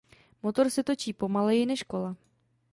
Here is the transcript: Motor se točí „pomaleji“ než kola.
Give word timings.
Motor 0.41 0.69
se 0.71 0.83
točí 0.83 1.13
„pomaleji“ 1.13 1.65
než 1.65 1.83
kola. 1.83 2.15